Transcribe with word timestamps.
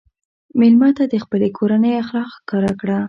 مېلمه 0.59 0.89
ته 0.97 1.03
د 1.07 1.15
خپلې 1.23 1.47
کورنۍ 1.57 1.93
اخلاق 2.03 2.29
ښکاره 2.37 2.71
کړه. 2.79 2.97